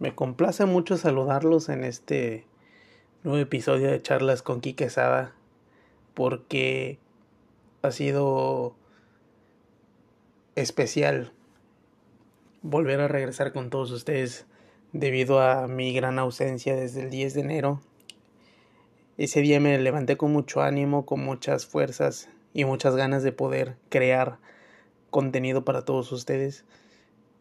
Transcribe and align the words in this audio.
Me 0.00 0.14
complace 0.14 0.64
mucho 0.64 0.96
saludarlos 0.96 1.68
en 1.68 1.84
este 1.84 2.46
nuevo 3.22 3.38
episodio 3.38 3.90
de 3.90 4.00
Charlas 4.00 4.40
con 4.40 4.62
Quique 4.62 4.88
porque 6.14 6.98
ha 7.82 7.90
sido 7.90 8.74
especial 10.54 11.34
volver 12.62 13.02
a 13.02 13.08
regresar 13.08 13.52
con 13.52 13.68
todos 13.68 13.90
ustedes 13.90 14.46
debido 14.94 15.42
a 15.42 15.68
mi 15.68 15.92
gran 15.92 16.18
ausencia 16.18 16.74
desde 16.74 17.02
el 17.02 17.10
10 17.10 17.34
de 17.34 17.40
enero. 17.42 17.82
Ese 19.18 19.42
día 19.42 19.60
me 19.60 19.78
levanté 19.78 20.16
con 20.16 20.32
mucho 20.32 20.62
ánimo, 20.62 21.04
con 21.04 21.22
muchas 21.22 21.66
fuerzas 21.66 22.30
y 22.54 22.64
muchas 22.64 22.96
ganas 22.96 23.22
de 23.22 23.32
poder 23.32 23.76
crear 23.90 24.38
contenido 25.10 25.66
para 25.66 25.84
todos 25.84 26.10
ustedes. 26.10 26.64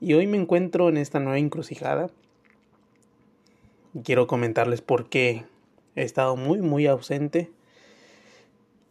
Y 0.02 0.14
hoy 0.16 0.28
me 0.28 0.36
encuentro 0.36 0.90
en 0.90 0.98
esta 0.98 1.22
nueva 1.22 1.40
encrucijada 1.40 2.10
quiero 4.04 4.28
comentarles 4.28 4.82
por 4.82 5.10
qué 5.10 5.46
he 5.96 6.04
estado 6.04 6.36
muy 6.36 6.62
muy 6.62 6.88
ausente 6.88 7.52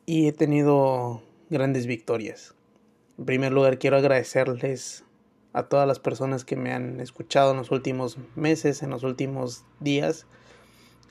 y 0.07 0.29
he 0.29 0.33
tenido 0.33 1.23
grandes 1.51 1.87
victorias. 1.87 2.55
En 3.19 3.25
primer 3.27 3.53
lugar 3.53 3.79
quiero 3.79 3.97
agradecerles 3.97 5.05
a 5.53 5.65
todas 5.65 5.87
las 5.89 5.99
personas 5.99 6.45
que 6.45 6.57
me 6.57 6.73
han 6.73 7.01
escuchado 7.01 7.53
en 7.53 7.59
los 7.59 7.71
últimos 7.71 8.19
meses, 8.37 8.83
en 8.83 8.91
los 8.91 9.03
últimos 9.03 9.65
días. 9.81 10.27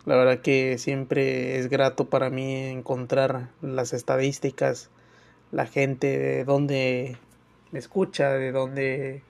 La 0.05 0.15
verdad 0.15 0.39
que 0.39 0.77
siempre 0.77 1.57
es 1.57 1.69
grato 1.69 2.09
para 2.09 2.29
mí 2.29 2.55
encontrar 2.55 3.49
las 3.61 3.93
estadísticas, 3.93 4.89
la 5.51 5.65
gente 5.65 6.17
de 6.17 6.45
dónde 6.45 7.17
me 7.71 7.79
escucha, 7.79 8.31
de 8.31 8.51
dónde 8.51 9.23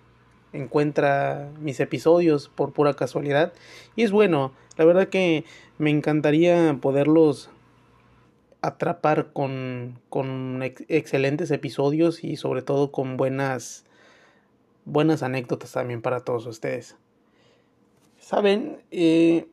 encuentra 0.53 1.51
mis 1.59 1.79
episodios 1.79 2.49
por 2.49 2.73
pura 2.73 2.93
casualidad. 2.93 3.53
Y 3.95 4.03
es 4.03 4.11
bueno, 4.11 4.53
la 4.77 4.85
verdad 4.85 5.09
que 5.09 5.43
me 5.77 5.89
encantaría 5.89 6.77
poderlos 6.81 7.49
atrapar 8.61 9.31
con, 9.33 9.99
con 10.09 10.61
excelentes 10.63 11.51
episodios 11.51 12.23
y 12.23 12.37
sobre 12.37 12.61
todo 12.61 12.91
con 12.91 13.17
buenas, 13.17 13.85
buenas 14.85 15.23
anécdotas 15.23 15.71
también 15.71 16.01
para 16.01 16.21
todos 16.21 16.45
ustedes. 16.45 16.97
Saben, 18.19 18.81
eh, 18.91 19.47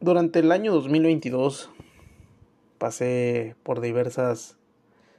durante 0.00 0.40
el 0.40 0.52
año 0.52 0.72
2022 0.72 1.70
pasé 2.78 3.56
por 3.62 3.80
diversas 3.80 4.56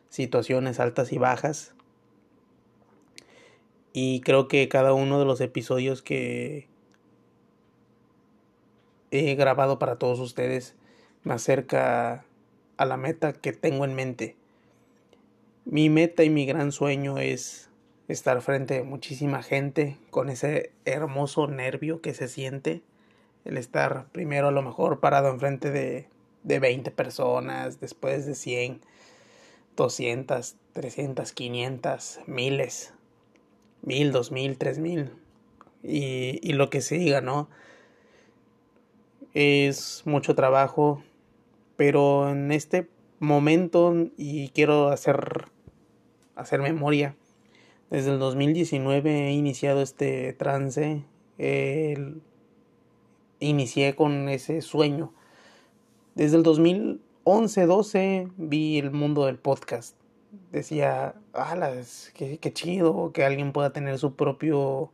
situaciones 0.10 0.80
altas 0.80 1.12
y 1.14 1.18
bajas 1.18 1.76
y 4.00 4.22
creo 4.22 4.48
que 4.48 4.70
cada 4.70 4.94
uno 4.94 5.18
de 5.18 5.26
los 5.26 5.42
episodios 5.42 6.04
que 6.04 6.68
he 9.10 9.34
grabado 9.34 9.80
para 9.80 9.96
todos 9.96 10.20
ustedes 10.20 10.76
me 11.24 11.34
acerca 11.34 12.24
a 12.78 12.86
la 12.86 12.96
meta 12.96 13.34
que 13.34 13.54
tengo 13.54 13.86
en 13.86 13.96
mente. 13.96 14.36
Mi 15.66 15.90
meta 15.90 16.24
y 16.24 16.30
mi 16.30 16.46
gran 16.46 16.72
sueño 16.72 17.18
es 17.18 17.72
estar 18.08 18.40
frente 18.44 18.78
a 18.78 18.84
muchísima 18.84 19.42
gente 19.42 19.98
con 20.12 20.30
ese 20.30 20.70
hermoso 20.86 21.48
nervio 21.48 22.00
que 22.00 22.14
se 22.14 22.28
siente. 22.28 22.84
El 23.46 23.58
estar 23.58 24.10
primero 24.12 24.50
a 24.50 24.52
lo 24.52 24.62
mejor 24.62 25.00
parado 25.00 25.30
enfrente 25.30 25.72
de, 25.72 26.08
de 26.44 26.60
20 26.60 26.92
personas, 26.92 27.80
después 27.80 28.28
de 28.28 28.36
100, 28.36 28.80
200, 29.76 30.56
300, 30.74 31.32
500, 31.32 32.20
miles 32.28 32.94
mil, 33.82 34.12
dos 34.12 34.32
mil, 34.32 34.58
tres 34.58 34.80
mil 34.80 35.12
y, 35.84 36.40
y 36.42 36.54
lo 36.54 36.70
que 36.70 36.82
siga, 36.82 37.22
¿no? 37.22 37.50
Es 39.34 40.04
mucho 40.06 40.36
trabajo, 40.36 41.04
pero 41.76 42.30
en 42.30 42.52
este 42.52 42.90
momento 43.20 43.94
y 44.18 44.50
quiero 44.50 44.90
hacer 44.90 45.50
hacer 46.38 46.62
memoria. 46.62 47.16
Desde 47.90 48.12
el 48.12 48.20
2019 48.20 49.30
he 49.30 49.32
iniciado 49.32 49.82
este 49.82 50.34
trance. 50.34 51.04
inicié 53.40 53.96
con 53.96 54.30
ese 54.30 54.62
sueño. 54.62 55.14
Desde 56.16 56.38
el 56.38 56.44
2011-12 56.44 58.32
vi 58.38 58.78
el 58.78 58.92
mundo 58.92 59.26
del 59.26 59.38
podcast 59.38 59.96
decía, 60.52 61.16
alas, 61.34 62.12
qué, 62.16 62.40
qué 62.40 62.54
chido 62.54 63.12
que 63.14 63.26
alguien 63.26 63.54
pueda 63.54 63.72
tener 63.72 63.98
su 63.98 64.16
propio, 64.16 64.92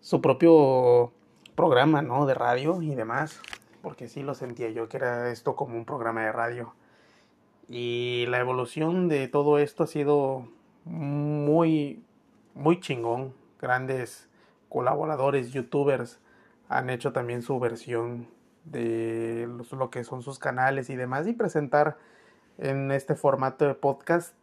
su 0.00 0.20
propio 0.20 1.12
programa, 1.54 2.02
¿no? 2.02 2.26
De 2.26 2.34
radio 2.34 2.82
y 2.82 2.94
demás, 2.94 3.40
porque 3.82 4.08
sí 4.08 4.22
lo 4.22 4.34
sentía 4.34 4.70
yo 4.70 4.88
que 4.88 4.96
era 4.98 5.30
esto 5.30 5.56
como 5.56 5.76
un 5.76 5.84
programa 5.84 6.22
de 6.24 6.32
radio. 6.32 6.74
Y 7.68 8.26
la 8.28 8.40
evolución 8.40 9.08
de 9.08 9.28
todo 9.28 9.58
esto 9.58 9.84
ha 9.84 9.86
sido 9.86 10.48
muy, 10.84 12.02
muy 12.54 12.80
chingón. 12.80 13.34
Grandes 13.60 14.28
colaboradores, 14.68 15.52
youtubers 15.52 16.20
han 16.68 16.90
hecho 16.90 17.12
también 17.12 17.42
su 17.42 17.58
versión 17.58 18.28
de 18.64 19.48
lo 19.72 19.90
que 19.90 20.04
son 20.04 20.22
sus 20.22 20.38
canales 20.38 20.90
y 20.90 20.96
demás 20.96 21.26
y 21.26 21.32
presentar 21.32 21.98
en 22.58 22.90
este 22.90 23.14
formato 23.14 23.66
de 23.66 23.74
podcast 23.74 24.34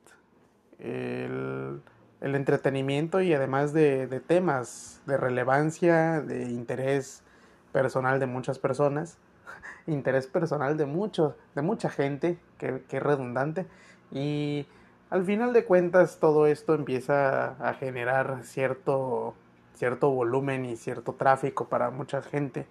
el, 0.82 1.82
entretenimiento 2.22 3.22
y 3.22 3.34
además 3.34 3.74
de, 3.74 4.22
temas 4.26 5.02
de 5.06 5.18
relevancia, 5.18 6.22
de 6.22 6.50
interés 6.50 7.24
personal 7.72 8.20
de 8.20 8.26
muchas 8.26 8.60
personas, 8.60 9.18
interés 9.88 10.28
personal 10.28 10.78
de 10.78 10.86
muchos, 10.86 11.36
de 11.56 11.62
mucha 11.62 11.90
gente, 11.90 12.38
que, 12.58 12.84
que 12.88 12.98
es 12.98 13.04
redundante, 13.04 13.66
y 14.12 14.68
al 15.10 15.26
final 15.26 15.54
de 15.54 15.66
cuentas 15.66 16.20
todo 16.20 16.48
esto 16.48 16.74
empieza 16.74 17.52
a 17.68 17.74
generar 17.74 18.44
cierto, 18.44 19.34
cierto 19.76 20.10
volumen 20.12 20.66
y 20.66 20.76
cierto 20.76 21.14
tráfico 21.14 21.68
para 21.70 21.90
mucha 21.90 22.22
gente. 22.22 22.66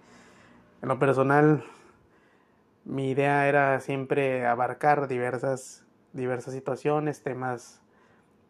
En 0.81 0.89
lo 0.89 0.97
personal, 0.97 1.63
mi 2.85 3.11
idea 3.11 3.47
era 3.47 3.79
siempre 3.79 4.45
abarcar 4.45 5.07
diversas, 5.07 5.85
diversas 6.13 6.53
situaciones, 6.53 7.21
temas 7.21 7.81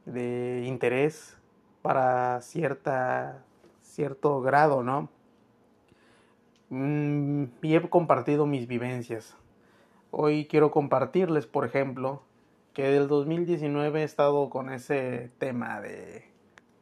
de 0.05 0.63
interés 0.65 1.37
para 1.81 2.41
cierta, 2.41 3.43
cierto 3.81 4.41
grado, 4.41 4.83
¿no? 4.83 5.09
Mm, 6.69 7.45
y 7.61 7.75
he 7.75 7.89
compartido 7.89 8.45
mis 8.45 8.67
vivencias. 8.67 9.35
Hoy 10.11 10.45
quiero 10.45 10.71
compartirles, 10.71 11.45
por 11.45 11.65
ejemplo, 11.65 12.23
que 12.73 12.83
del 12.83 13.07
2019 13.07 14.01
he 14.01 14.03
estado 14.03 14.49
con 14.49 14.71
ese 14.71 15.31
tema 15.37 15.81
de, 15.81 16.23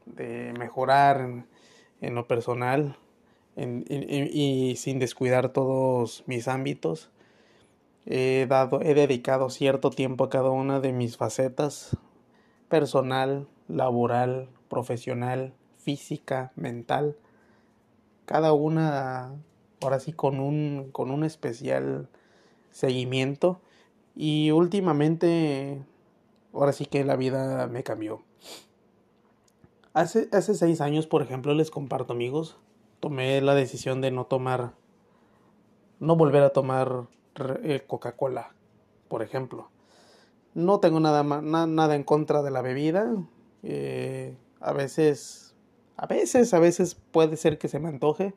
de 0.05 0.53
mejorar 0.57 1.45
en, 2.01 2.15
lo 2.15 2.27
personal 2.27 2.97
y 3.57 4.75
sin 4.77 4.99
descuidar 4.99 5.49
todos 5.49 6.23
mis 6.27 6.47
ámbitos 6.47 7.11
He 8.05 8.45
dado, 8.47 8.81
he 8.81 8.93
dedicado 8.93 9.49
cierto 9.49 9.89
tiempo 9.89 10.23
a 10.23 10.29
cada 10.29 10.49
una 10.49 10.79
de 10.79 10.93
mis 10.93 11.17
facetas, 11.17 11.97
personal, 12.67 13.47
laboral, 13.67 14.49
profesional, 14.67 15.53
física, 15.77 16.51
mental, 16.55 17.17
cada 18.25 18.53
una 18.53 19.33
ahora 19.81 19.99
sí 19.99 20.13
con 20.13 20.39
un, 20.39 20.89
con 20.91 21.11
un 21.11 21.23
especial 21.23 22.09
seguimiento 22.71 23.59
y 24.15 24.51
últimamente 24.51 25.83
ahora 26.53 26.73
sí 26.73 26.85
que 26.85 27.03
la 27.03 27.15
vida 27.15 27.67
me 27.67 27.83
cambió. 27.83 28.21
Hace, 29.93 30.29
hace 30.31 30.53
seis 30.53 30.81
años, 30.81 31.07
por 31.07 31.21
ejemplo, 31.21 31.53
les 31.53 31.71
comparto 31.71 32.13
amigos, 32.13 32.57
tomé 32.99 33.41
la 33.41 33.55
decisión 33.55 34.01
de 34.01 34.11
no 34.11 34.25
tomar, 34.25 34.73
no 35.99 36.15
volver 36.15 36.43
a 36.43 36.51
tomar 36.51 37.07
Coca-Cola, 37.87 38.53
por 39.07 39.21
ejemplo. 39.21 39.69
No 40.53 40.79
tengo 40.79 40.99
nada, 40.99 41.23
nada 41.23 41.95
en 41.95 42.03
contra 42.03 42.41
de 42.41 42.51
la 42.51 42.61
bebida. 42.61 43.15
Eh, 43.63 44.35
a 44.59 44.73
veces, 44.73 45.55
a 45.95 46.07
veces, 46.07 46.53
a 46.53 46.59
veces 46.59 46.95
puede 46.95 47.37
ser 47.37 47.57
que 47.57 47.67
se 47.67 47.79
me 47.79 47.89
antoje. 47.89 48.33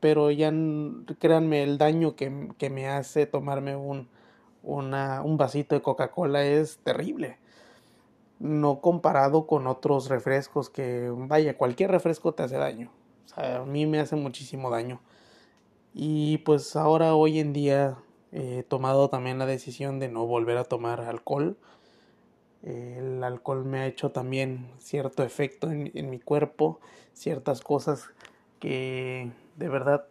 Pero 0.00 0.30
ya 0.30 0.52
créanme, 1.18 1.64
el 1.64 1.76
daño 1.76 2.14
que, 2.14 2.50
que 2.56 2.70
me 2.70 2.88
hace 2.88 3.26
tomarme 3.26 3.74
un, 3.74 4.08
una, 4.62 5.22
un 5.22 5.36
vasito 5.36 5.74
de 5.74 5.82
Coca-Cola 5.82 6.44
es 6.44 6.78
terrible. 6.78 7.38
No 8.38 8.80
comparado 8.80 9.46
con 9.46 9.66
otros 9.66 10.08
refrescos 10.08 10.70
que, 10.70 11.12
vaya, 11.12 11.58
cualquier 11.58 11.90
refresco 11.90 12.32
te 12.32 12.44
hace 12.44 12.56
daño. 12.56 12.92
A 13.34 13.64
mí 13.64 13.86
me 13.86 13.98
hace 13.98 14.14
muchísimo 14.14 14.70
daño. 14.70 15.00
Y 15.94 16.38
pues 16.38 16.76
ahora, 16.76 17.14
hoy 17.14 17.40
en 17.40 17.52
día, 17.52 17.98
He 18.30 18.62
tomado 18.62 19.08
también 19.08 19.38
la 19.38 19.46
decisión 19.46 19.98
de 19.98 20.08
no 20.08 20.26
volver 20.26 20.58
a 20.58 20.64
tomar 20.64 21.00
alcohol. 21.00 21.56
El 22.62 23.22
alcohol 23.24 23.64
me 23.64 23.80
ha 23.80 23.86
hecho 23.86 24.10
también 24.10 24.70
cierto 24.78 25.22
efecto 25.22 25.70
en, 25.70 26.10
mi 26.10 26.18
cuerpo, 26.18 26.80
ciertas 27.14 27.62
cosas 27.62 28.10
que 28.58 29.30
de 29.56 29.68
verdad 29.68 30.04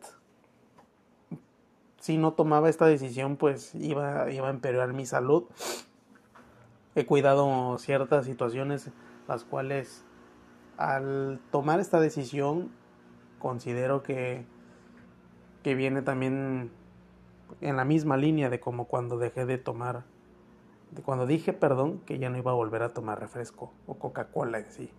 si 1.99 2.17
no 2.17 2.33
tomaba 2.33 2.69
esta 2.69 2.85
decisión 2.85 3.35
pues 3.35 3.75
iba, 3.75 4.31
iba 4.31 4.47
a 4.47 4.51
empeorar 4.51 4.93
mi 4.93 5.05
salud. 5.05 5.43
He 6.95 7.05
cuidado 7.05 7.77
ciertas 7.77 8.25
situaciones 8.25 8.89
las 9.27 9.43
cuales 9.43 10.03
al 10.77 11.39
tomar 11.51 11.79
esta 11.79 11.99
decisión 11.99 12.71
considero 13.39 14.03
que, 14.03 14.45
que 15.63 15.75
viene 15.75 16.01
también 16.01 16.71
en 17.61 17.77
la 17.77 17.85
misma 17.85 18.17
línea 18.17 18.49
de 18.49 18.59
como 18.59 18.85
cuando 18.85 19.17
dejé 19.17 19.45
de 19.45 19.57
tomar, 19.57 20.03
de 20.91 21.01
cuando 21.01 21.25
dije, 21.25 21.53
perdón, 21.53 21.99
que 22.05 22.19
ya 22.19 22.29
no 22.29 22.37
iba 22.37 22.51
a 22.51 22.55
volver 22.55 22.83
a 22.83 22.93
tomar 22.93 23.19
refresco 23.19 23.71
o 23.85 23.95
Coca-Cola 23.95 24.59
en 24.59 24.71
sí. 24.71 24.89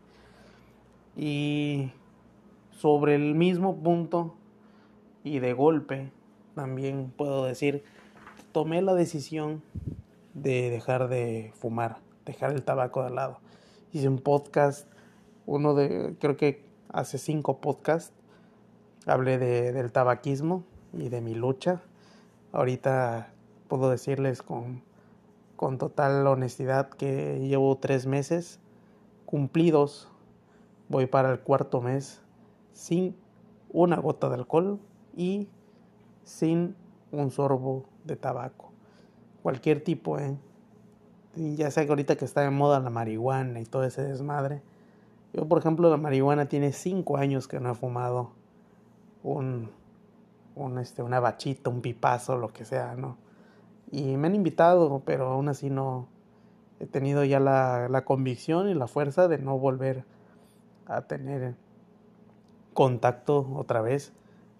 Y 1.17 1.93
sobre 2.71 3.15
el 3.15 3.35
mismo 3.35 3.77
punto 3.83 4.35
y 5.25 5.41
de 5.41 5.53
golpe, 5.53 6.12
también 6.55 7.12
puedo 7.17 7.45
decir, 7.45 7.85
tomé 8.53 8.83
la 8.83 8.95
decisión 8.95 9.62
de 10.35 10.71
dejar 10.71 11.09
de 11.09 11.53
fumar, 11.56 11.99
dejar 12.25 12.53
el 12.53 12.62
tabaco 12.62 13.03
de 13.03 13.11
lado. 13.11 13.41
Hice 13.93 14.09
un 14.09 14.19
podcast, 14.19 14.89
uno 15.47 15.75
de, 15.75 16.17
creo 16.21 16.37
que 16.37 16.65
hace 16.89 17.19
cinco 17.19 17.61
podcasts, 17.61 18.12
hablé 19.06 19.39
de, 19.39 19.73
del 19.73 19.93
tabaquismo 19.93 20.65
y 20.93 21.09
de 21.09 21.21
mi 21.21 21.35
lucha. 21.35 21.83
Ahorita 22.53 23.33
puedo 23.69 23.91
decirles 23.91 24.43
con, 24.43 24.83
con 25.56 25.79
total 25.79 26.27
honestidad 26.27 26.89
que 26.89 27.41
llevo 27.41 27.77
tres 27.77 28.06
meses 28.06 28.61
cumplidos, 29.27 30.09
voy 30.89 31.06
para 31.06 31.31
el 31.31 31.41
cuarto 31.41 31.83
mes 31.83 32.23
sin 32.73 33.15
una 33.71 33.97
gota 33.97 34.29
de 34.31 34.37
alcohol 34.37 34.81
y 35.15 35.49
sin 36.25 36.75
un 37.12 37.31
sorbo 37.31 37.85
de 38.05 38.17
tabaco. 38.17 38.73
Cualquier 39.43 39.85
tipo, 39.85 40.19
¿eh? 40.19 40.39
ya 41.35 41.71
sé 41.71 41.85
que 41.85 41.93
ahorita 41.93 42.17
que 42.17 42.25
está 42.25 42.41
de 42.41 42.50
moda 42.50 42.81
la 42.81 42.91
marihuana 42.91 43.61
y 43.61 43.65
todo 43.65 43.85
ese 43.85 44.03
desmadre. 44.03 44.62
Yo, 45.33 45.47
por 45.47 45.59
ejemplo, 45.59 45.91
la 45.91 45.97
marihuana 45.97 46.49
tiene 46.49 46.73
cinco 46.73 47.19
años 47.19 47.47
que 47.49 47.61
no 47.61 47.71
he 47.71 47.75
fumado 47.75 48.31
un, 49.23 49.71
un 50.65 50.79
este, 50.79 51.03
una 51.03 51.21
bachita, 51.21 51.71
un 51.71 51.81
pipazo, 51.81 52.37
lo 52.37 52.53
que 52.53 52.65
sea, 52.65 52.95
¿no? 52.97 53.17
Y 53.91 54.17
me 54.17 54.29
han 54.29 54.35
invitado, 54.35 55.03
pero 55.05 55.29
aún 55.29 55.49
así 55.49 55.71
no 55.71 56.09
he 56.81 56.87
tenido 56.87 57.25
ya 57.25 57.41
la, 57.41 57.89
la 57.89 58.05
convicción 58.05 58.69
y 58.69 58.75
la 58.75 58.87
fuerza 58.87 59.29
de 59.29 59.39
no 59.39 59.59
volver 59.59 60.05
a 60.87 61.03
tener 61.03 61.55
contacto 62.75 63.49
otra 63.57 63.81
vez. 63.81 64.13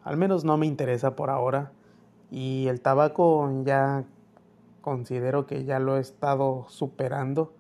Al 0.03 0.17
menos 0.17 0.45
no 0.45 0.57
me 0.57 0.67
interesa 0.67 1.15
por 1.15 1.31
ahora. 1.31 1.73
Y 2.31 2.67
el 2.69 2.81
tabaco 2.81 3.51
ya 3.65 4.05
considero 4.81 5.47
que 5.47 5.65
ya 5.65 5.79
lo 5.79 5.97
he 5.97 6.01
estado 6.01 6.67
superando. 6.69 7.53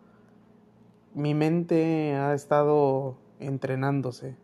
Mi 1.14 1.34
mente 1.34 2.14
ha 2.16 2.34
estado 2.34 3.16
entrenándose. 3.40 4.36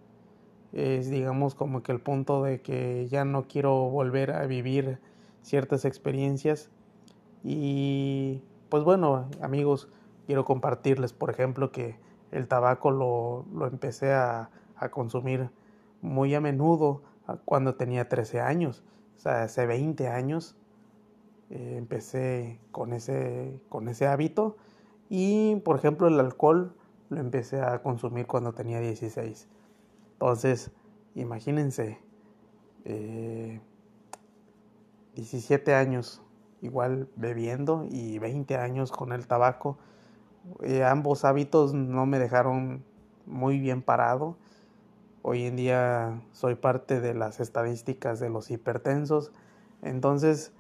Es 0.75 1.09
digamos 1.09 1.55
como 1.55 1.83
que 1.83 1.93
el 1.93 2.01
punto 2.01 2.43
de 2.43 2.61
que 2.61 3.09
ya 3.09 3.25
no 3.25 3.47
quiero 3.49 3.89
volver 3.89 4.33
a 4.33 4.47
vivir 4.47 4.99
ciertas 5.41 5.87
experiencias. 5.87 6.69
Y 7.43 8.43
pues 8.69 8.85
bueno, 8.85 9.29
amigos, 9.41 9.89
quiero 10.27 10.45
compartirles, 10.45 11.15
por 11.15 11.31
ejemplo, 11.31 11.73
que 11.73 11.97
el 12.33 12.49
tabaco 12.49 12.91
lo, 12.91 13.47
lo 13.57 13.67
empecé 13.67 14.13
a, 14.13 14.51
a 14.77 14.91
consumir 14.91 15.51
muy 16.03 16.35
a 16.35 16.41
menudo 16.41 17.03
cuando 17.45 17.75
tenía 17.77 18.09
13 18.09 18.41
años. 18.41 18.85
O 19.17 19.19
sea, 19.19 19.45
hace 19.45 19.67
20 19.67 20.09
años 20.09 20.57
eh, 21.51 21.77
empecé 21.79 22.61
con 22.71 22.93
ese, 22.93 23.61
con 23.69 23.89
ese 23.89 24.07
hábito. 24.07 24.57
Y, 25.09 25.57
por 25.65 25.77
ejemplo, 25.77 26.09
el 26.09 26.19
alcohol 26.21 26.75
lo 27.09 27.21
empecé 27.21 27.61
a 27.61 27.83
consumir 27.83 28.27
cuando 28.27 28.53
tenía 28.53 28.81
16. 28.81 29.49
Entonces, 30.15 30.71
imagínense, 31.15 31.99
17 35.15 35.71
eh, 35.71 35.75
años 35.75 36.23
igual 36.63 37.09
bebiendo 37.17 37.87
y 37.91 38.19
20 38.19 38.57
años 38.57 38.91
con 38.91 39.13
el 39.13 39.27
tabaco. 39.27 39.79
Eh, 40.63 40.83
ambos 40.85 41.25
hábitos 41.25 41.75
no 41.75 42.07
me 42.07 42.19
dejaron 42.19 42.85
muy 43.27 43.59
bien 43.59 43.83
parado 43.83 44.37
Hoy 45.27 45.47
en 45.47 45.57
día 45.57 46.21
soy 46.33 46.55
parte 46.55 47.01
de 47.01 47.15
las 47.15 47.41
estadísticas 47.41 48.21
de 48.21 48.29
los 48.29 48.51
hipertensos. 48.51 49.33
Entonces, 49.81 50.53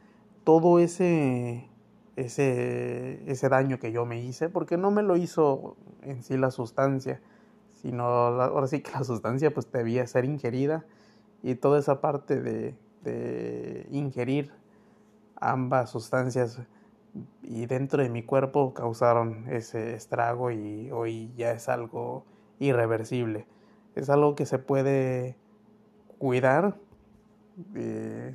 todo 0.42 0.78
ese, 0.78 1.68
ese, 2.16 3.30
ese 3.30 3.48
daño 3.50 3.78
que 3.78 3.92
yo 3.92 4.06
me 4.06 4.22
hice, 4.22 4.48
porque 4.48 4.78
no 4.78 4.90
me 4.90 5.02
lo 5.02 5.18
hizo 5.18 5.76
en 6.00 6.22
sí 6.22 6.38
la 6.38 6.50
sustancia, 6.50 7.20
sino 7.84 8.04
ahora 8.04 8.66
sí 8.66 8.80
que 8.80 8.90
la 8.90 9.04
sustancia 9.04 9.52
pues 9.52 9.70
debía 9.70 10.06
ser 10.06 10.24
ingerida 10.24 10.84
y 11.42 11.54
toda 11.54 11.78
esa 11.78 12.00
parte 12.00 12.40
de, 12.40 12.74
de 13.02 13.86
ingerir 13.92 14.50
ambas 15.36 15.90
sustancias 15.90 16.58
y 17.42 17.66
dentro 17.66 18.02
de 18.02 18.08
mi 18.08 18.22
cuerpo 18.22 18.74
causaron 18.74 19.46
ese 19.50 19.94
estrago 19.94 20.50
y 20.50 20.90
hoy 20.90 21.30
ya 21.36 21.52
es 21.52 21.68
algo 21.68 22.24
irreversible 22.58 23.46
es 23.94 24.10
algo 24.10 24.34
que 24.34 24.46
se 24.46 24.58
puede 24.58 25.36
cuidar. 26.18 26.76
Eh, 27.74 28.34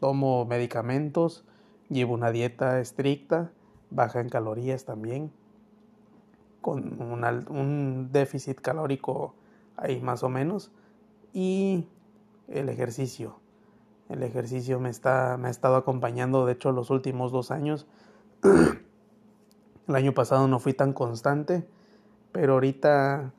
tomo 0.00 0.44
medicamentos, 0.46 1.44
llevo 1.88 2.14
una 2.14 2.30
dieta 2.30 2.80
estricta, 2.80 3.50
baja 3.90 4.20
en 4.20 4.28
calorías 4.28 4.84
también, 4.84 5.30
con 6.64 6.98
un 7.50 8.08
déficit 8.10 8.58
calórico 8.58 9.34
ahí 9.76 10.00
más 10.00 10.22
o 10.22 10.30
menos, 10.30 10.72
y 11.34 11.86
el 12.48 12.70
ejercicio. 12.70 13.38
El 14.08 14.22
ejercicio 14.22 14.80
me, 14.80 14.88
está, 14.88 15.36
me 15.36 15.48
ha 15.48 15.50
estado 15.50 15.76
acompañando, 15.76 16.46
de 16.46 16.54
hecho, 16.54 16.72
los 16.72 16.88
últimos 16.88 17.32
dos 17.32 17.50
años. 17.50 17.86
el 19.88 19.94
año 19.94 20.14
pasado 20.14 20.48
no 20.48 20.58
fui 20.58 20.72
tan 20.72 20.94
constante, 20.94 21.68
pero 22.32 22.54
ahorita 22.54 23.34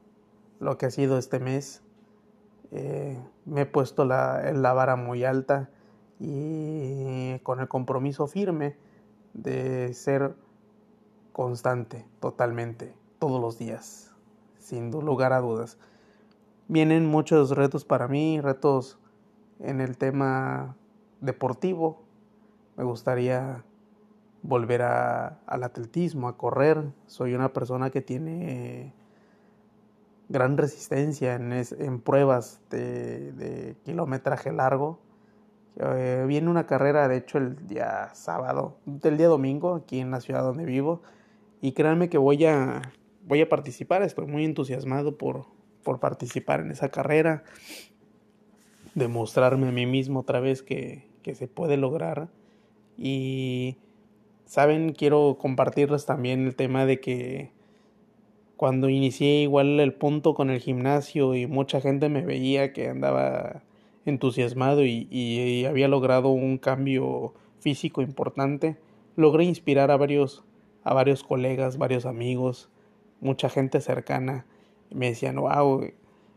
lo 0.59 0.77
que 0.77 0.85
ha 0.85 0.91
sido 0.91 1.17
este 1.17 1.39
mes. 1.39 1.81
Eh, 2.69 3.19
me 3.45 3.61
he 3.61 3.65
puesto 3.65 4.05
la, 4.05 4.51
la 4.53 4.73
vara 4.73 4.95
muy 4.97 5.23
alta 5.23 5.71
y 6.19 7.39
con 7.39 7.59
el 7.59 7.67
compromiso 7.67 8.27
firme 8.27 8.77
de 9.33 9.95
ser 9.95 10.35
constante 11.31 12.05
totalmente 12.19 12.93
todos 13.19 13.41
los 13.41 13.57
días, 13.57 14.11
sin 14.59 14.91
lugar 14.91 15.33
a 15.33 15.41
dudas. 15.41 15.77
Vienen 16.67 17.05
muchos 17.05 17.51
retos 17.51 17.85
para 17.85 18.07
mí, 18.07 18.41
retos 18.41 18.97
en 19.59 19.81
el 19.81 19.97
tema 19.97 20.75
deportivo. 21.21 22.01
Me 22.75 22.83
gustaría 22.83 23.63
volver 24.41 24.81
a, 24.81 25.39
al 25.45 25.63
atletismo, 25.63 26.27
a 26.27 26.37
correr. 26.37 26.91
Soy 27.07 27.33
una 27.33 27.53
persona 27.53 27.89
que 27.89 28.01
tiene 28.01 28.93
gran 30.29 30.57
resistencia 30.57 31.35
en, 31.35 31.53
en 31.53 32.01
pruebas 32.01 32.61
de, 32.69 33.75
kilometraje 33.83 34.51
largo. 34.51 34.99
Eh, 35.77 36.25
viene 36.27 36.49
una 36.49 36.65
carrera, 36.65 37.07
de 37.07 37.17
hecho, 37.17 37.37
el 37.37 37.67
día 37.67 38.09
sábado, 38.13 38.77
el 39.03 39.17
día 39.17 39.27
domingo, 39.27 39.75
aquí 39.75 39.99
en 39.99 40.11
la 40.11 40.21
ciudad 40.21 40.41
donde 40.41 40.65
vivo. 40.65 41.01
Y 41.61 41.73
créanme 41.73 42.09
que 42.09 42.17
voy 42.17 42.45
a, 42.45 42.81
voy 43.25 43.41
a 43.41 43.49
participar, 43.49 44.01
estoy 44.03 44.27
muy 44.27 44.45
entusiasmado 44.45 45.17
por, 45.17 45.45
por 45.83 45.99
participar 45.99 46.61
en 46.61 46.71
esa 46.71 46.89
carrera. 46.89 47.43
Demostrarme 48.93 49.67
a 49.67 49.71
mí 49.71 49.85
mismo 49.85 50.21
otra 50.21 50.39
vez 50.39 50.63
que, 50.63 51.07
que 51.21 51.35
se 51.35 51.47
puede 51.47 51.77
lograr. 51.77 52.29
Y, 52.97 53.77
saben, 54.45 54.93
quiero 54.93 55.37
compartirles 55.39 56.05
también 56.05 56.45
el 56.45 56.55
tema 56.55 56.85
de 56.85 56.99
que 56.99 57.51
cuando 58.55 58.89
inicié 58.89 59.41
igual 59.41 59.79
el 59.79 59.93
punto 59.93 60.33
con 60.33 60.49
el 60.49 60.61
gimnasio 60.61 61.35
y 61.35 61.45
mucha 61.45 61.81
gente 61.81 62.09
me 62.09 62.25
veía 62.25 62.71
que 62.71 62.89
andaba 62.89 63.63
entusiasmado 64.05 64.85
y, 64.85 65.65
había 65.65 65.87
logrado 65.87 66.29
un 66.29 66.57
cambio 66.57 67.33
físico 67.59 68.01
importante, 68.01 68.77
logré 69.15 69.43
inspirar 69.43 69.91
a 69.91 69.97
varios, 69.97 70.43
a 70.83 70.93
varios 70.93 71.23
colegas, 71.23 71.77
varios 71.77 72.05
amigos, 72.05 72.69
mucha 73.19 73.49
gente 73.49 73.81
cercana. 73.81 74.45
Me 74.91 75.07
decían, 75.07 75.35
wow. 75.35 75.83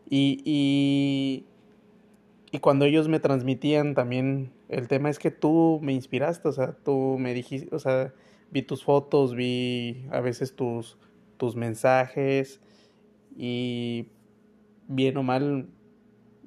Y, 0.08 0.42
y, 0.44 1.46
y 2.50 2.58
cuando 2.60 2.84
ellos 2.84 3.08
me 3.08 3.20
transmitían 3.20 3.94
también, 3.94 4.52
el 4.68 4.88
tema 4.88 5.10
es 5.10 5.18
que 5.18 5.30
tú 5.30 5.80
me 5.82 5.92
inspiraste, 5.92 6.48
o 6.48 6.52
sea, 6.52 6.72
tú 6.72 7.16
me 7.18 7.34
dijiste, 7.34 7.74
o 7.74 7.78
sea, 7.78 8.14
vi 8.50 8.62
tus 8.62 8.84
fotos, 8.84 9.34
vi 9.34 10.06
a 10.10 10.20
veces 10.20 10.54
tus, 10.56 10.98
tus 11.36 11.56
mensajes 11.56 12.60
y 13.36 14.08
bien 14.88 15.16
o 15.18 15.22
mal 15.22 15.68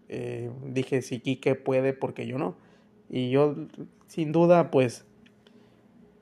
eh, 0.10 0.52
dije 0.66 1.02
si 1.02 1.20
Quique 1.20 1.56
puede 1.56 1.94
porque 1.94 2.28
yo 2.28 2.38
no. 2.38 2.56
Y 3.10 3.30
yo 3.30 3.56
sin 4.08 4.32
duda 4.32 4.72
pues 4.72 5.06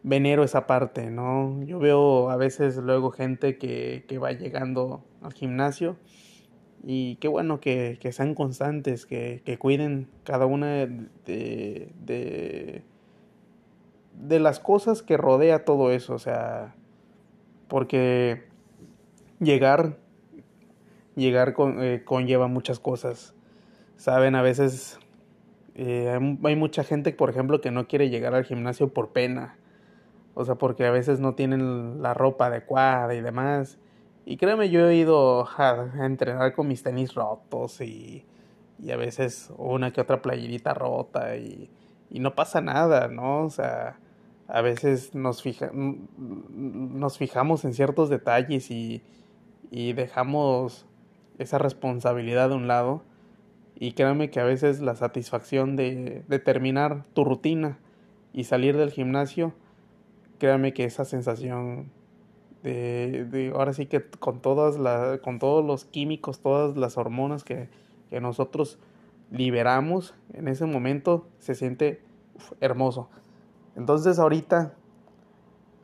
venero 0.10 0.44
esa 0.44 0.66
parte, 0.66 1.12
¿no? 1.12 1.64
Yo 1.64 1.78
veo 1.78 2.32
a 2.32 2.36
veces 2.36 2.78
luego 2.78 3.12
gente 3.12 3.58
que, 3.58 4.06
que 4.08 4.18
va 4.18 4.32
llegando 4.32 5.06
al 5.22 5.34
gimnasio 5.34 5.98
y 6.84 7.18
qué 7.18 7.28
bueno 7.28 7.60
que, 7.60 8.00
que 8.02 8.12
sean 8.12 8.34
constantes, 8.34 9.06
que, 9.06 9.42
que, 9.46 9.60
cuiden 9.60 10.08
cada 10.24 10.48
una 10.48 10.68
de, 10.68 11.10
de, 11.26 12.84
de 14.14 14.40
las 14.40 14.60
cosas 14.60 15.04
que 15.04 15.16
rodea 15.16 15.64
todo 15.64 15.92
eso, 15.92 16.16
o 16.16 16.20
sea, 16.20 16.74
porque 17.68 18.44
llegar, 19.40 19.98
llegar 21.16 21.54
con, 21.54 21.84
eh, 21.84 22.02
conlleva 22.04 22.48
muchas 22.48 22.80
cosas, 22.80 23.36
saben, 23.96 24.34
a 24.34 24.42
veces 24.42 25.00
eh, 25.76 26.18
hay 26.44 26.56
mucha 26.56 26.84
gente, 26.84 27.12
por 27.12 27.30
ejemplo, 27.30 27.62
que 27.62 27.70
no 27.70 27.88
quiere 27.88 28.10
llegar 28.10 28.34
al 28.34 28.46
gimnasio 28.46 28.92
por 28.92 29.10
pena, 29.10 29.60
o 30.40 30.46
sea, 30.46 30.56
porque 30.56 30.86
a 30.86 30.92
veces 30.92 31.20
no 31.20 31.36
tienen 31.36 32.02
la 32.02 32.14
ropa 32.14 32.46
adecuada 32.46 33.14
y 33.14 33.20
demás. 33.20 33.78
Y 34.26 34.38
créeme, 34.38 34.70
yo 34.70 34.88
he 34.88 34.96
ido 34.96 35.46
a, 35.58 35.92
entrenar 36.00 36.54
con 36.54 36.70
mis 36.70 36.82
tenis 36.82 37.14
rotos 37.14 37.82
y, 37.82 38.26
y, 38.82 38.92
a 38.92 38.96
veces 38.96 39.52
una 39.58 39.92
que 39.92 40.00
otra 40.00 40.22
playerita 40.22 40.74
rota 40.74 41.36
y, 41.36 41.70
y, 42.10 42.22
no 42.22 42.36
pasa 42.36 42.62
nada, 42.62 43.10
¿no? 43.10 43.44
O 43.44 43.50
sea, 43.50 44.00
a 44.48 44.62
veces 44.62 45.14
nos, 45.14 45.42
fija, 45.42 45.72
nos 45.74 47.18
fijamos 47.18 47.66
en 47.66 47.74
ciertos 47.74 48.08
detalles 48.08 48.72
y, 48.72 49.04
y 49.72 49.92
dejamos 49.92 50.86
esa 51.38 51.58
responsabilidad 51.58 52.48
de 52.48 52.56
un 52.56 52.70
lado. 52.70 53.04
Y 53.76 53.92
créeme 53.92 54.30
que 54.30 54.40
a 54.40 54.46
veces 54.46 54.80
la 54.80 54.96
satisfacción 54.96 55.76
de 55.76 56.42
terminar 56.46 57.04
tu 57.14 57.26
rutina 57.26 57.78
y 58.32 58.46
salir 58.46 58.78
del 58.78 58.92
gimnasio 58.92 59.54
créame 60.40 60.74
que 60.74 60.86
esa 60.86 61.06
sensación 61.06 61.92
de, 62.64 63.26
de, 63.30 63.52
ahora 63.52 63.74
sí 63.74 63.86
que 63.86 64.04
con 64.04 64.42
todas 64.42 64.78
las, 64.78 65.20
con 65.20 65.40
todos 65.40 65.64
los 65.64 65.86
químicos, 65.86 66.40
todas 66.40 66.76
las 66.76 66.98
hormonas 66.98 67.44
que, 67.44 67.70
que 68.10 68.20
nosotros 68.20 68.80
liberamos 69.32 70.16
en 70.34 70.48
ese 70.48 70.66
momento 70.66 71.28
se 71.40 71.56
siente 71.56 72.02
hermoso. 72.60 73.10
Entonces 73.76 74.20
ahorita, 74.20 74.74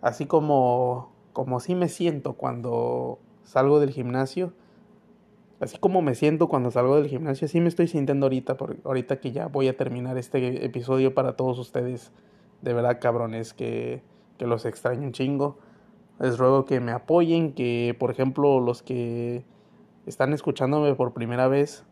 así 0.02 0.26
como, 0.26 1.12
como 1.34 1.60
sí 1.60 1.76
me 1.76 1.90
siento 1.90 2.34
cuando 2.34 3.20
salgo 3.44 3.80
del 3.80 3.92
gimnasio, 3.92 4.54
así 5.60 5.78
como 5.78 6.02
me 6.02 6.16
siento 6.16 6.48
cuando 6.48 6.72
salgo 6.72 6.96
del 6.96 7.08
gimnasio, 7.08 7.46
así 7.46 7.62
me 7.62 7.70
estoy 7.70 7.88
sintiendo 7.88 8.26
ahorita, 8.26 8.58
por, 8.58 8.78
ahorita 8.84 9.20
que 9.20 9.32
ya 9.32 9.48
voy 9.48 9.68
a 9.68 9.78
terminar 9.78 10.18
este 10.18 10.66
episodio 10.66 11.14
para 11.14 11.36
todos 11.36 11.60
ustedes. 11.60 12.12
De 12.62 12.74
verdad, 12.74 13.00
cabrones, 13.00 13.54
que 13.54 14.02
que 14.38 14.48
los 14.48 14.66
extraño 14.66 15.02
un 15.02 15.12
chingo. 15.12 15.58
Les 16.20 16.38
ruego 16.38 16.66
que 16.66 16.80
me 16.80 16.92
apoyen, 16.92 17.54
que 17.54 17.96
por 18.00 18.12
ejemplo 18.12 18.60
los 18.60 18.84
que 18.84 19.44
están 20.06 20.34
escuchándome 20.34 20.96
por 20.96 21.14
primera 21.14 21.48
vez 21.48 21.86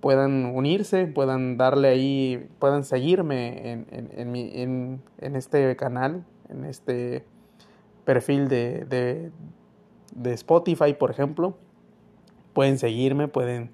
puedan 0.00 0.46
unirse, 0.46 1.06
puedan 1.06 1.56
darle 1.56 1.88
ahí, 1.88 2.48
puedan 2.58 2.84
seguirme 2.84 3.72
en, 3.72 3.86
en, 3.90 4.10
en, 4.16 4.32
mi, 4.32 4.50
en, 4.54 5.02
en 5.18 5.36
este 5.36 5.74
canal, 5.76 6.24
en 6.48 6.64
este 6.64 7.24
perfil 8.04 8.48
de, 8.48 8.84
de, 8.84 9.32
de, 10.14 10.32
Spotify, 10.34 10.94
por 10.94 11.10
ejemplo. 11.10 11.56
Pueden 12.52 12.78
seguirme, 12.78 13.28
pueden, 13.28 13.70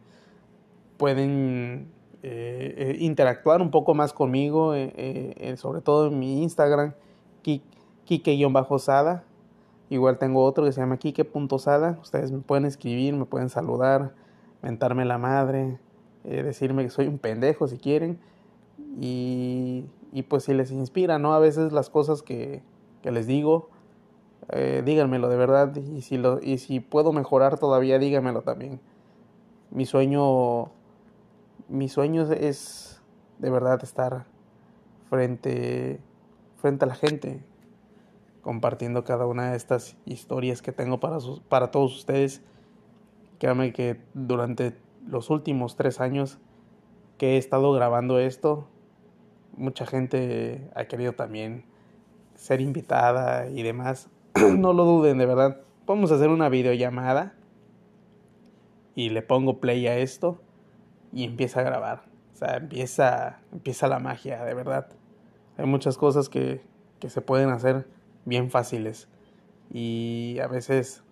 pueden 0.97 1.89
eh, 2.23 2.75
eh, 2.77 2.97
interactuar 3.01 3.61
un 3.61 3.71
poco 3.71 3.95
más 3.95 4.13
conmigo, 4.13 4.75
eh, 4.75 5.55
sobre 5.59 5.83
todo 5.83 6.09
en 6.09 6.19
mi 6.19 6.43
Instagram, 6.43 6.95
Kike-Sada. 8.07 9.25
Igual 9.91 10.19
tengo 10.19 10.45
otro 10.45 10.65
que 10.65 10.73
se 10.73 10.81
llama 10.81 10.97
Kike.sada. 10.97 11.99
Ustedes 12.01 12.33
me 12.33 12.39
pueden 12.39 12.65
escribir, 12.65 13.15
me 13.15 13.27
pueden 13.27 13.51
saludar, 13.51 14.15
mentarme 14.63 15.05
la 15.05 15.19
madre, 15.19 15.79
eh, 16.25 16.43
decirme 16.43 16.83
que 16.83 16.91
soy 16.91 17.09
un 17.09 17.19
pendejo 17.19 17.69
si 17.69 17.77
quieren. 17.79 18.19
Y, 19.01 19.85
y, 20.13 20.23
pues 20.23 20.45
si 20.45 20.55
les 20.55 20.71
inspira, 20.71 21.19
¿no? 21.19 21.35
A 21.35 21.39
veces 21.39 21.73
las 21.73 21.91
cosas 21.91 22.23
que, 22.23 22.63
que 23.03 23.11
les 23.11 23.27
digo, 23.27 23.69
eh, 24.51 24.83
díganmelo 24.85 25.29
de 25.29 25.37
verdad. 25.37 25.77
Y 25.77 26.03
si, 26.03 26.17
lo, 26.17 26.41
y 26.43 26.59
si 26.59 26.81
puedo 26.81 27.13
mejorar 27.13 27.59
todavía, 27.59 27.99
díganmelo 27.99 28.43
también. 28.43 28.81
Mi 29.71 29.87
sueño, 29.87 30.71
mi 31.69 31.89
sueño 31.89 32.31
es 32.33 33.03
de 33.39 33.51
verdad 33.51 33.83
estar 33.83 34.27
frente, 35.11 36.01
frente 36.57 36.85
a 36.85 36.89
la 36.89 36.95
gente, 36.95 37.43
compartiendo 38.43 39.05
cada 39.05 39.27
una 39.27 39.53
de 39.53 39.57
estas 39.57 39.97
historias 40.05 40.61
que 40.61 40.73
tengo 40.73 41.01
para, 41.01 41.19
para 41.49 41.71
todos 41.71 41.97
ustedes. 41.97 42.43
Créanme 43.39 43.73
que 43.73 44.01
durante 44.15 44.77
los 45.07 45.31
últimos 45.31 45.77
tres 45.77 46.01
años 46.01 46.39
que 47.19 47.35
he 47.35 47.37
estado 47.39 47.73
grabando 47.73 48.19
esto, 48.19 48.69
mucha 49.57 49.87
gente 49.87 50.71
ha 50.75 50.85
querido 50.85 51.13
también 51.13 51.65
ser 52.35 52.61
invitada 52.61 53.49
y 53.49 53.63
demás. 53.63 54.11
no 54.35 54.73
lo 54.73 54.85
duden, 54.85 55.19
de 55.19 55.27
verdad. 55.27 55.61
Vamos 55.87 56.11
a 56.11 56.17
hacer 56.17 56.29
una 56.29 56.49
videollamada 56.49 57.35
y 58.95 59.11
le 59.11 59.23
pongo 59.23 59.61
play 59.61 59.87
a 59.87 59.99
esto 59.99 60.41
y 61.13 61.25
empieza 61.25 61.61
a 61.61 61.63
grabar. 61.63 62.05
O 62.33 62.37
sea, 62.37 62.57
empieza, 62.57 63.41
empieza 63.53 63.87
la 63.87 64.01
magia, 64.01 64.45
de 64.45 64.55
verdad. 64.55 64.89
Hay 65.57 65.67
muchas 65.67 65.97
cosas 65.97 66.29
que, 66.29 66.63
que 66.99 67.11
se 67.11 67.21
pueden 67.21 67.51
hacer 67.51 67.87
bien 68.25 68.51
fáciles 68.51 69.09
y 69.71 70.39
a 70.43 70.47
veces 70.47 71.03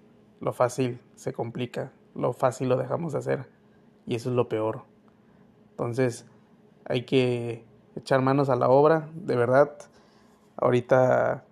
lo 0.41 0.53
fácil 0.53 1.01
se 1.15 1.33
complica, 1.33 1.93
lo 2.15 2.33
fácil 2.33 2.69
lo 2.69 2.77
dejamos 2.77 3.13
de 3.13 3.19
hacer 3.19 3.49
y 4.07 4.15
eso 4.15 4.31
es 4.31 4.37
lo 4.37 4.49
peor. 4.49 4.83
Entonces 5.71 6.27
hay 6.85 7.05
que 7.05 7.65
echar 7.97 8.23
manos 8.23 8.51
a 8.51 8.57
la 8.57 8.69
obra, 8.69 9.09
de 9.15 9.37
verdad. 9.37 9.73
Ahorita 10.57 11.45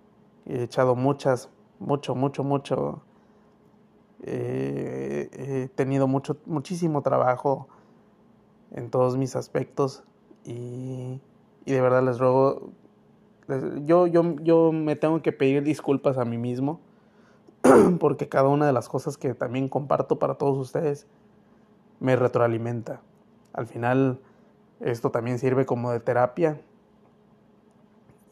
he 0.47 0.63
echado 0.65 0.95
muchas, 0.95 1.51
mucho, 1.79 2.15
mucho, 2.15 2.45
mucho. 2.45 3.03
He 4.23 5.69
tenido 5.75 6.09
mucho, 6.09 6.39
muchísimo 6.45 7.03
trabajo 7.03 7.69
en 8.73 8.91
todos 8.91 9.17
mis 9.17 9.37
aspectos 9.37 10.03
y, 10.45 11.21
y 11.65 11.73
de 11.73 11.81
verdad 11.81 12.03
les 12.03 12.19
ruego 12.19 12.73
yo, 13.85 14.07
yo, 14.07 14.37
yo 14.43 14.73
me 14.73 14.97
tengo 14.97 15.23
que 15.23 15.33
pedir 15.33 15.63
disculpas 15.63 16.19
a 16.19 16.25
mí 16.25 16.39
mismo 16.39 16.81
porque 18.01 18.29
cada 18.29 18.49
una 18.49 18.67
de 18.67 18.73
las 18.73 18.89
cosas 18.89 19.17
que 19.17 19.35
también 19.35 19.69
comparto 19.69 20.19
para 20.19 20.35
todos 20.35 20.59
ustedes 20.59 21.07
me 22.01 22.17
retroalimenta. 22.17 23.01
Al 23.53 23.67
final 23.67 24.21
esto 24.81 25.11
también 25.11 25.39
sirve 25.39 25.67
como 25.67 25.91
de 25.91 26.01
terapia 26.01 26.61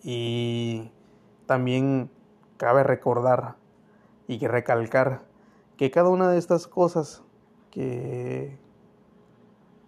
y 0.03 0.91
también 1.47 2.11
cabe 2.57 2.85
recordar 2.85 3.57
y 4.29 4.47
recalcar 4.47 5.23
que 5.77 5.91
cada 5.91 6.09
una 6.09 6.31
de 6.31 6.39
estas 6.39 6.67
cosas 6.67 7.23
que, 7.71 8.57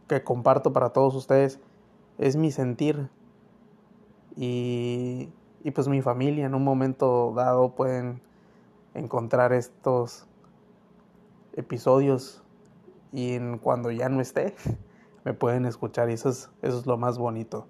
que 0.08 0.23
comparto 0.23 0.73
para 0.73 0.90
todos 0.90 1.14
ustedes 1.14 1.61
es 2.18 2.37
mi 2.37 2.50
sentir, 2.50 3.08
y, 4.38 5.30
y 5.64 5.71
pues 5.73 5.88
mi 5.88 6.00
familia 6.00 6.47
en 6.47 6.54
un 6.54 6.62
momento 6.62 7.33
dado 7.35 7.75
pueden 7.75 8.23
encontrar 8.95 9.52
estos 9.52 10.28
episodios 11.54 12.45
y 13.12 13.35
en, 13.35 13.59
cuando 13.59 13.90
ya 13.90 14.09
no 14.09 14.21
esté 14.21 14.54
me 15.25 15.35
pueden 15.35 15.66
escuchar 15.66 16.09
y 16.09 16.12
eso 16.12 16.28
es, 16.28 16.50
eso 16.62 16.78
es 16.78 16.87
lo 16.87 16.97
más 16.97 17.18
bonito. 17.18 17.66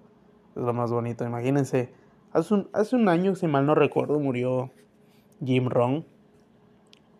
Es 0.55 0.61
lo 0.61 0.73
más 0.73 0.91
bonito. 0.91 1.25
Imagínense, 1.25 1.91
hace 2.33 2.53
un, 2.53 2.69
hace 2.71 2.95
un 2.95 3.09
año, 3.09 3.33
si 3.33 3.47
mal 3.47 3.65
no 3.65 3.73
recuerdo, 3.73 4.19
murió 4.19 4.69
Jim 5.43 5.69
Rohn, 5.69 6.05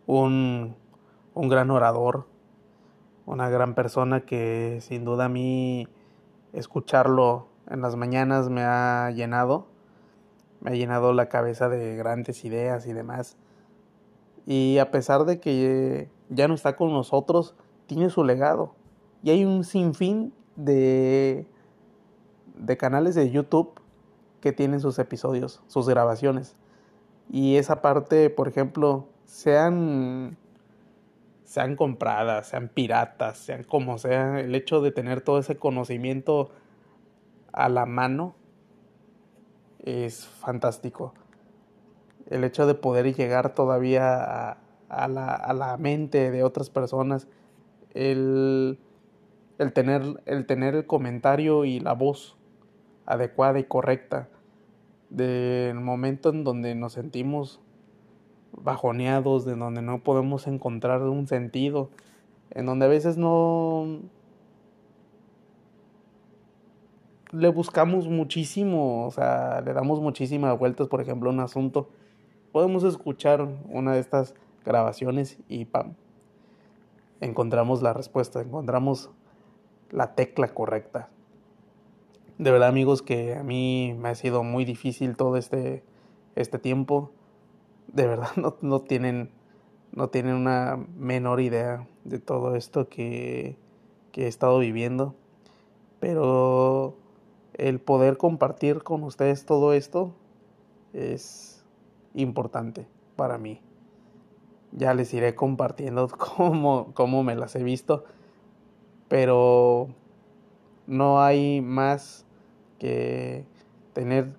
un, 0.06 0.76
un 1.34 1.50
gran 1.50 1.72
orador, 1.72 2.28
una 3.26 3.50
gran 3.50 3.74
persona 3.74 4.22
que 4.22 4.78
sin 4.82 5.06
duda 5.06 5.26
a 5.26 5.30
mí 5.30 5.88
escucharlo 6.54 7.48
en 7.70 7.82
las 7.82 7.96
mañanas 7.96 8.50
me 8.50 8.64
ha 8.64 9.12
llenado, 9.12 9.68
me 10.62 10.72
ha 10.72 10.74
llenado 10.74 11.14
la 11.14 11.30
cabeza 11.30 11.70
de 11.70 11.96
grandes 11.96 12.44
ideas 12.44 12.88
y 12.88 12.94
demás. 12.94 13.38
Y 14.46 14.80
a 14.80 14.92
pesar 14.92 15.26
de 15.26 15.40
que 15.40 16.10
ya 16.30 16.48
no 16.48 16.56
está 16.56 16.76
con 16.76 16.92
nosotros, 16.92 17.56
tiene 17.86 18.10
su 18.10 18.24
legado. 18.24 18.74
Y 19.24 19.30
hay 19.30 19.46
un 19.46 19.64
sinfín 19.64 20.34
de, 20.56 21.46
de 22.56 22.78
canales 22.78 23.16
de 23.16 23.30
YouTube 23.30 23.80
que 24.42 24.52
tienen 24.52 24.80
sus 24.80 24.98
episodios, 25.00 25.62
sus 25.68 25.88
grabaciones. 25.88 26.56
Y 27.30 27.58
esa 27.58 27.82
parte, 27.82 28.30
por 28.30 28.48
ejemplo, 28.48 29.08
se 29.26 29.58
han, 29.58 30.38
sean 31.44 31.76
compradas, 31.76 32.48
sean 32.48 32.70
piratas, 32.70 33.38
sean 33.38 33.64
como 33.64 34.00
sea, 34.00 34.40
el 34.40 34.56
hecho 34.56 34.82
de 34.82 34.92
tener 34.92 35.22
todo 35.22 35.38
ese 35.38 35.58
conocimiento 35.58 36.50
a 37.52 37.70
la 37.70 37.86
mano 37.86 38.36
es 39.80 40.26
fantástico. 40.26 41.14
El 42.30 42.44
hecho 42.44 42.68
de 42.68 42.76
poder 42.76 43.16
llegar 43.16 43.56
todavía 43.56 44.58
a, 44.90 45.08
la, 45.08 45.34
a 45.34 45.54
la, 45.54 45.78
mente 45.78 46.32
de 46.32 46.44
otras 46.44 46.70
personas, 46.70 47.28
el, 47.94 48.80
el, 49.58 49.74
tener, 49.74 50.22
el 50.26 50.46
tener 50.46 50.76
el 50.76 50.86
comentario 50.86 51.66
y 51.66 51.80
la 51.80 51.94
voz 51.94 52.38
adecuada 53.06 53.60
y 53.60 53.64
correcta 53.64 54.30
del 55.10 55.80
momento 55.80 56.30
en 56.30 56.44
donde 56.44 56.76
nos 56.76 56.94
sentimos 56.94 57.60
bajoneados, 58.52 59.46
de 59.46 59.56
donde 59.56 59.82
no 59.82 60.04
podemos 60.04 60.48
encontrar 60.48 61.02
un 61.02 61.28
sentido, 61.28 61.90
en 62.52 62.66
donde 62.66 62.86
a 62.86 62.90
veces 62.90 63.18
no 63.18 64.02
le 67.32 67.50
buscamos 67.50 68.08
muchísimo, 68.08 69.06
o 69.06 69.12
sea, 69.12 69.62
le 69.62 69.74
damos 69.74 70.00
muchísimas 70.00 70.58
vueltas, 70.58 70.88
por 70.88 71.02
ejemplo, 71.02 71.30
un 71.30 71.40
asunto. 71.40 71.90
Podemos 72.52 72.84
escuchar 72.84 73.48
una 73.70 73.94
de 73.94 74.00
estas 74.00 74.34
grabaciones 74.66 75.38
y 75.48 75.66
pam, 75.66 75.94
encontramos 77.22 77.82
la 77.82 77.94
respuesta, 77.94 78.42
encontramos 78.42 79.10
la 79.92 80.16
tecla 80.16 80.48
correcta. 80.50 81.10
De 82.38 82.52
verdad, 82.52 82.70
amigos, 82.70 83.02
que 83.02 83.36
a 83.36 83.44
mí 83.44 83.96
me 84.00 84.10
ha 84.10 84.16
sido 84.16 84.44
muy 84.44 84.66
difícil 84.66 85.16
todo 85.16 85.38
este, 85.38 85.84
este 86.36 86.58
tiempo 86.58 87.12
de 87.94 88.08
verdad 88.08 88.30
no, 88.36 88.56
no, 88.62 88.82
tienen, 88.82 89.30
no 89.92 90.10
tienen 90.10 90.36
una 90.36 90.80
menor 90.98 91.42
idea 91.42 91.88
de 92.04 92.20
todo 92.20 92.56
esto 92.56 92.90
que, 92.90 93.58
que 94.12 94.26
he 94.26 94.28
estado 94.28 94.60
viviendo. 94.60 95.16
Pero 96.00 96.96
el 97.68 97.80
poder 97.80 98.18
compartir 98.18 98.84
con 98.84 99.04
ustedes 99.04 99.46
todo 99.46 99.74
esto 99.74 100.14
es 100.94 101.64
importante 102.14 102.88
para 103.16 103.38
mí. 103.38 103.62
Ya 104.72 104.94
les 104.94 105.14
iré 105.14 105.36
compartiendo 105.36 106.08
cómo, 106.18 106.92
cómo 106.94 107.24
me 107.24 107.36
las 107.36 107.56
he 107.56 107.64
visto. 107.64 108.06
Pero 109.08 109.90
no 110.88 111.22
hay 111.22 111.62
más 111.62 112.26
que 112.78 113.46
tener 113.94 114.34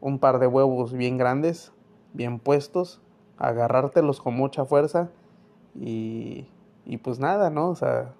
un 0.00 0.18
par 0.18 0.38
de 0.38 0.46
huevos 0.46 0.92
bien 0.92 1.18
grandes 1.18 1.72
bien 2.16 2.38
puestos, 2.38 3.00
agarrártelos 3.38 4.20
con 4.20 4.34
mucha 4.34 4.64
fuerza 4.64 5.10
y, 5.74 6.48
y 6.84 6.96
pues 6.96 7.20
nada, 7.20 7.50
¿no? 7.50 7.68
O 7.68 7.76
sea, 7.76 8.14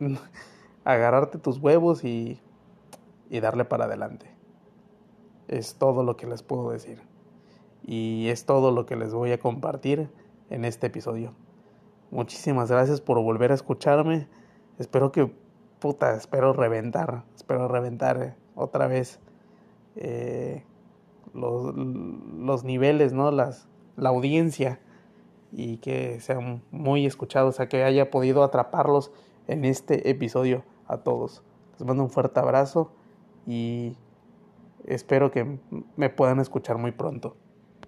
agarrarte 0.84 1.38
tus 1.38 1.58
huevos 1.58 2.02
y, 2.02 2.40
y 3.32 3.40
darle 3.40 3.64
para 3.64 3.86
adelante. 3.86 4.26
Es 5.48 5.76
todo 5.76 6.04
lo 6.04 6.18
que 6.18 6.26
les 6.26 6.42
puedo 6.42 6.70
decir. 6.70 7.00
Y 7.82 8.28
es 8.28 8.44
todo 8.44 8.70
lo 8.70 8.84
que 8.84 8.94
les 8.94 9.14
voy 9.14 9.32
a 9.32 9.38
compartir 9.38 10.10
en 10.50 10.66
este 10.66 10.88
episodio. 10.88 11.32
Muchísimas 12.10 12.70
gracias 12.70 13.00
por 13.00 13.18
volver 13.22 13.50
a 13.50 13.54
escucharme. 13.54 14.28
Espero 14.78 15.12
que, 15.12 15.34
puta, 15.78 16.14
espero 16.14 16.52
reventar, 16.52 17.24
espero 17.34 17.68
reventar 17.68 18.36
otra 18.54 18.86
vez. 18.86 19.18
Eh, 19.96 20.62
los, 21.32 21.74
los 21.74 22.64
niveles, 22.64 23.14
¿no? 23.14 23.30
Las, 23.30 23.66
la 23.96 24.10
audiencia 24.10 24.78
y 25.50 25.78
que 25.78 26.20
sean 26.20 26.62
muy 26.70 27.06
escuchados, 27.06 27.56
sea, 27.56 27.70
que 27.70 27.82
haya 27.82 28.10
podido 28.10 28.44
atraparlos 28.44 29.10
en 29.46 29.64
este 29.64 30.10
episodio 30.10 30.64
a 30.86 30.98
todos. 30.98 31.42
Les 31.78 31.86
mando 31.86 32.02
un 32.02 32.10
fuerte 32.10 32.38
abrazo 32.38 32.92
y 33.46 33.96
espero 34.84 35.30
que 35.30 35.58
me 35.96 36.10
puedan 36.10 36.40
escuchar 36.40 36.78
muy 36.78 36.92
pronto. 36.92 37.36